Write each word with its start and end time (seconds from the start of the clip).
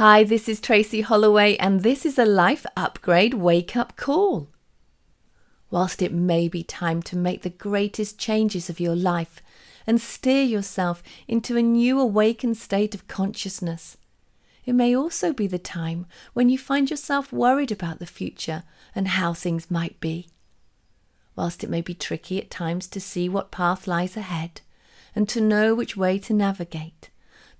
Hi, 0.00 0.24
this 0.24 0.48
is 0.48 0.62
Tracy 0.62 1.02
Holloway, 1.02 1.56
and 1.58 1.82
this 1.82 2.06
is 2.06 2.18
a 2.18 2.24
Life 2.24 2.64
Upgrade 2.74 3.34
Wake 3.34 3.76
Up 3.76 3.96
Call. 3.96 4.48
Whilst 5.70 6.00
it 6.00 6.10
may 6.10 6.48
be 6.48 6.62
time 6.62 7.02
to 7.02 7.18
make 7.18 7.42
the 7.42 7.50
greatest 7.50 8.18
changes 8.18 8.70
of 8.70 8.80
your 8.80 8.96
life 8.96 9.42
and 9.86 10.00
steer 10.00 10.42
yourself 10.42 11.02
into 11.28 11.58
a 11.58 11.62
new 11.62 12.00
awakened 12.00 12.56
state 12.56 12.94
of 12.94 13.08
consciousness, 13.08 13.98
it 14.64 14.72
may 14.72 14.96
also 14.96 15.34
be 15.34 15.46
the 15.46 15.58
time 15.58 16.06
when 16.32 16.48
you 16.48 16.56
find 16.56 16.88
yourself 16.88 17.30
worried 17.30 17.70
about 17.70 17.98
the 17.98 18.06
future 18.06 18.62
and 18.94 19.06
how 19.06 19.34
things 19.34 19.70
might 19.70 20.00
be. 20.00 20.28
Whilst 21.36 21.62
it 21.62 21.68
may 21.68 21.82
be 21.82 21.92
tricky 21.92 22.38
at 22.38 22.50
times 22.50 22.86
to 22.86 23.02
see 23.02 23.28
what 23.28 23.50
path 23.50 23.86
lies 23.86 24.16
ahead 24.16 24.62
and 25.14 25.28
to 25.28 25.42
know 25.42 25.74
which 25.74 25.94
way 25.94 26.18
to 26.20 26.32
navigate, 26.32 27.10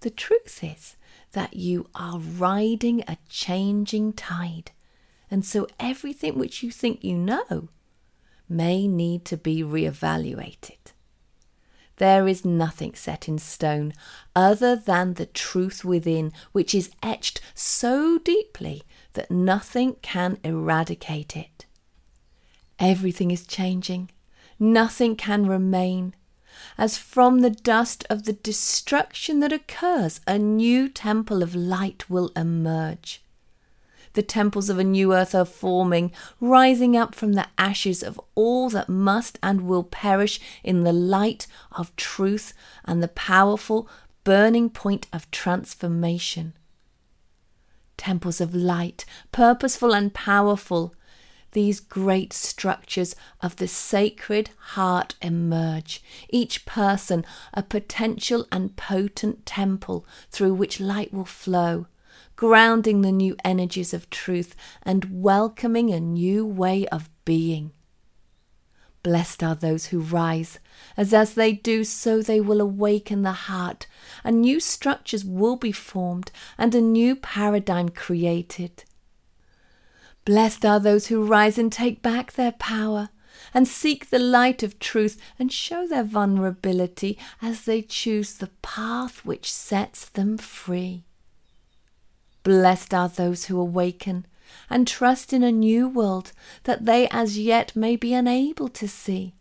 the 0.01 0.09
truth 0.09 0.65
is 0.65 0.97
that 1.33 1.55
you 1.55 1.89
are 1.95 2.19
riding 2.19 3.03
a 3.03 3.19
changing 3.29 4.13
tide, 4.13 4.73
and 5.31 5.45
so 5.45 5.67
everything 5.79 6.39
which 6.39 6.63
you 6.63 6.71
think 6.71 7.05
you 7.05 7.17
know 7.17 7.69
may 8.49 8.89
need 8.89 9.25
to 9.25 9.37
be 9.37 9.63
re-evaluated. 9.63 10.93
There 11.97 12.27
is 12.27 12.45
nothing 12.45 12.95
set 12.95 13.29
in 13.29 13.39
stone 13.39 13.93
other 14.35 14.75
than 14.75 15.15
the 15.15 15.27
truth 15.27 15.85
within, 15.85 16.33
which 16.53 16.75
is 16.75 16.91
etched 17.03 17.43
so 17.55 18.19
deeply 18.19 18.83
that 19.13 19.31
nothing 19.31 19.97
can 20.01 20.39
eradicate 20.43 21.37
it. 21.37 21.67
Everything 22.79 23.31
is 23.31 23.47
changing, 23.47 24.11
nothing 24.59 25.15
can 25.15 25.47
remain, 25.47 26.15
as 26.77 26.97
from 26.97 27.41
the 27.41 27.51
dust 27.51 28.05
of 28.11 28.25
the 28.25 28.33
destruction 28.33 29.41
that 29.41 29.53
occurs, 29.53 30.21
a 30.27 30.39
new 30.39 30.89
temple 30.89 31.43
of 31.43 31.55
light 31.55 32.09
will 32.09 32.31
emerge. 32.35 33.23
The 34.15 34.23
temples 34.23 34.69
of 34.69 34.79
a 34.79 34.85
new 34.85 35.15
earth 35.15 35.35
are 35.35 35.45
forming, 35.45 36.11
rising 36.41 36.97
up 36.97 37.15
from 37.15 37.35
the 37.35 37.47
ashes 37.57 38.03
of 38.03 38.21
all 38.35 38.69
that 38.71 38.89
must 38.89 39.39
and 39.43 39.63
will 39.63 39.85
perish 39.85 40.41
in 40.65 40.83
the 40.83 40.93
light 40.93 41.47
of 41.73 41.95
truth 41.95 42.53
and 42.85 43.03
the 43.03 43.09
powerful 43.09 43.89
burning 44.25 44.69
point 44.69 45.07
of 45.13 45.31
transformation. 45.31 46.55
Temples 47.97 48.41
of 48.41 48.55
light, 48.55 49.05
purposeful 49.31 49.95
and 49.95 50.13
powerful, 50.13 50.95
these 51.53 51.81
great 51.81 52.33
structures 52.33 53.17
of 53.41 53.57
the 53.57 53.69
sacred 53.69 54.51
heart 54.59 55.15
emerge, 55.21 56.03
each 56.29 56.65
person 56.65 57.25
a 57.53 57.63
potential 57.63 58.47
and 58.53 58.77
potent 58.77 59.45
temple 59.47 60.07
through 60.31 60.55
which 60.55 60.81
light 60.81 61.13
will 61.13 61.25
flow, 61.25 61.87
grounding 62.37 63.03
the 63.03 63.13
new 63.13 63.37
energies 63.45 63.93
of 63.93 64.11
truth 64.11 64.55
and 64.83 65.23
welcoming 65.23 65.91
a 65.91 66.01
new 66.01 66.47
way 66.47 66.87
of 66.89 67.11
being. 67.25 67.73
Blessed 69.03 69.43
are 69.43 69.55
those 69.55 69.87
who 69.87 70.01
rise, 70.01 70.59
as 70.95 71.15
as 71.15 71.33
they 71.33 71.53
do, 71.53 71.85
so 71.85 72.21
they 72.21 72.39
will 72.41 72.61
awaken 72.61 73.23
the 73.23 73.33
heart, 73.33 73.87
and 74.23 74.43
new 74.43 74.61
structures 74.61 75.25
will 75.25 75.57
be 75.57 75.73
formed, 75.73 76.31
and 76.59 76.75
a 76.75 76.83
new 76.83 77.17
paradigm 77.17 77.89
created. 77.89 78.85
Blessed 80.25 80.65
are 80.65 80.81
those 80.81 81.07
who 81.07 81.25
rise 81.25 81.59
and 81.59 81.73
take 81.73 82.03
back 82.03 82.33
their 82.33 82.53
power 82.53 83.09
and 83.55 83.67
seek 83.67 84.11
the 84.11 84.19
light 84.19 84.63
of 84.63 84.79
truth 84.79 85.21
and 85.39 85.53
show 85.53 85.87
their 85.87 86.05
vulnerability 86.05 87.19
as 87.41 87.65
they 87.65 87.83
choose 87.83 88.35
the 88.35 88.51
path 88.63 89.25
which 89.25 89.53
sets 89.53 90.09
them 90.09 90.37
free. 90.37 91.05
Blessed 92.43 92.95
are 92.95 93.09
those 93.09 93.47
who 93.47 93.59
awaken 93.59 94.27
and 94.69 94.87
trust 94.87 95.33
in 95.33 95.43
a 95.43 95.53
new 95.53 95.89
world 95.89 96.33
that 96.65 96.85
they 96.85 97.09
as 97.09 97.39
yet 97.39 97.75
may 97.77 97.97
be 97.97 98.13
unable 98.13 98.69
to 98.69 98.89
see. 98.89 99.35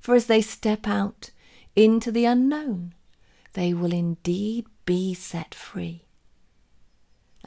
For 0.00 0.14
as 0.14 0.26
they 0.26 0.40
step 0.40 0.86
out 0.86 1.30
into 1.76 2.10
the 2.10 2.24
unknown, 2.24 2.94
they 3.52 3.74
will 3.74 3.92
indeed 3.92 4.66
be 4.84 5.14
set 5.14 5.54
free. 5.54 6.07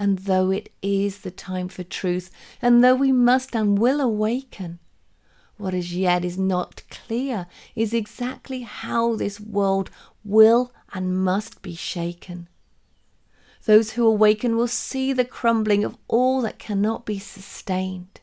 And 0.02 0.18
though 0.18 0.50
it 0.50 0.74
is 0.82 1.20
the 1.20 1.30
time 1.30 1.68
for 1.68 1.84
truth, 1.84 2.32
and 2.60 2.84
though 2.84 2.96
we 2.96 3.12
must 3.12 3.56
and 3.56 3.78
will 3.78 4.02
awaken, 4.02 4.80
what 5.58 5.76
as 5.76 5.94
yet 5.94 6.26
is 6.26 6.40
not 6.40 6.82
clear 6.90 7.46
is 7.76 7.94
exactly 7.94 8.62
how 8.62 9.16
this 9.16 9.40
world 9.40 9.92
will 10.26 10.74
and 10.92 11.24
must 11.24 11.62
be 11.62 11.76
shaken. 11.76 12.50
Those 13.66 13.92
who 13.92 14.08
awaken 14.08 14.58
will 14.58 14.68
see 14.68 15.14
the 15.14 15.24
crumbling 15.24 15.84
of 15.84 16.00
all 16.08 16.42
that 16.42 16.58
cannot 16.58 17.06
be 17.06 17.20
sustained. 17.20 18.22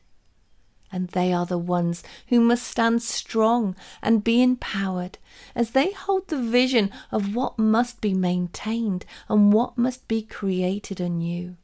And 0.91 1.11
they 1.11 1.33
are 1.33 1.47
the 1.47 1.59
ones 1.59 2.03
who 2.27 2.41
must 2.41 2.67
stand 2.67 3.05
strong 3.05 3.77
and 4.03 4.25
be 4.25 4.43
empowered 4.43 5.19
as 5.55 5.71
they 5.71 5.93
hold 5.93 6.27
the 6.27 6.43
vision 6.43 6.91
of 7.13 7.37
what 7.37 7.57
must 7.57 8.01
be 8.01 8.15
maintained 8.15 9.07
and 9.29 9.53
what 9.53 9.79
must 9.79 10.09
be 10.09 10.23
created 10.23 10.99
anew. 10.99 11.55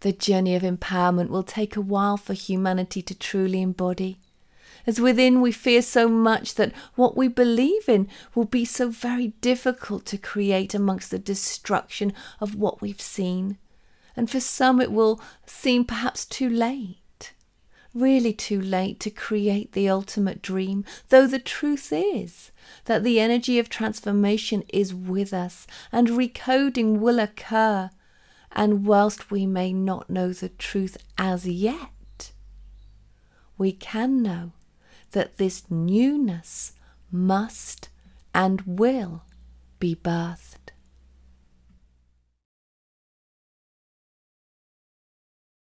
The 0.00 0.12
journey 0.12 0.54
of 0.54 0.62
empowerment 0.62 1.28
will 1.28 1.42
take 1.42 1.76
a 1.76 1.80
while 1.80 2.16
for 2.16 2.32
humanity 2.32 3.02
to 3.02 3.14
truly 3.14 3.60
embody. 3.60 4.18
As 4.86 4.98
within 4.98 5.42
we 5.42 5.52
fear 5.52 5.82
so 5.82 6.08
much 6.08 6.54
that 6.54 6.72
what 6.94 7.18
we 7.18 7.28
believe 7.28 7.86
in 7.86 8.08
will 8.34 8.46
be 8.46 8.64
so 8.64 8.88
very 8.88 9.28
difficult 9.42 10.06
to 10.06 10.16
create 10.16 10.74
amongst 10.74 11.10
the 11.10 11.18
destruction 11.18 12.14
of 12.40 12.54
what 12.54 12.80
we've 12.80 13.00
seen. 13.00 13.58
And 14.16 14.30
for 14.30 14.40
some 14.40 14.80
it 14.80 14.90
will 14.90 15.20
seem 15.44 15.84
perhaps 15.84 16.24
too 16.24 16.48
late, 16.48 17.34
really 17.92 18.32
too 18.32 18.60
late 18.60 19.00
to 19.00 19.10
create 19.10 19.72
the 19.72 19.90
ultimate 19.90 20.40
dream, 20.40 20.84
though 21.10 21.26
the 21.26 21.38
truth 21.38 21.92
is 21.92 22.50
that 22.86 23.04
the 23.04 23.20
energy 23.20 23.58
of 23.58 23.68
transformation 23.68 24.64
is 24.70 24.94
with 24.94 25.34
us 25.34 25.66
and 25.92 26.08
recoding 26.08 27.00
will 27.00 27.18
occur 27.18 27.90
and 28.52 28.84
whilst 28.86 29.30
we 29.30 29.46
may 29.46 29.72
not 29.72 30.10
know 30.10 30.32
the 30.32 30.48
truth 30.48 30.96
as 31.16 31.46
yet, 31.46 32.32
we 33.56 33.72
can 33.72 34.22
know 34.22 34.52
that 35.12 35.36
this 35.36 35.70
newness 35.70 36.72
must 37.10 37.88
and 38.34 38.62
will 38.62 39.22
be 39.78 39.94
birthed. 39.94 40.49